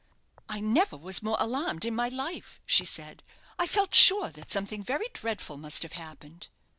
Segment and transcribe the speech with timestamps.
[0.49, 3.21] "I never was more alarmed in my life," she said.
[3.59, 6.47] "I felt sure that something very dreadful must have happened."